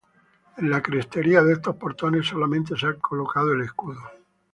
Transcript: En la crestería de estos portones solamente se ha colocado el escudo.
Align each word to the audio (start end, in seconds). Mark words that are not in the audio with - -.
En 0.57 0.71
la 0.71 0.81
crestería 0.81 1.43
de 1.43 1.53
estos 1.53 1.75
portones 1.75 2.25
solamente 2.25 2.75
se 2.75 2.87
ha 2.87 2.95
colocado 2.97 3.53
el 3.53 3.61
escudo. 3.61 4.01